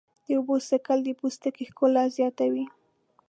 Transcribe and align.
د 0.25 0.27
اوبو 0.37 0.55
څښل 0.67 0.99
د 1.03 1.09
پوستکي 1.19 1.63
ښکلا 1.69 2.03
زیاتوي. 2.17 2.65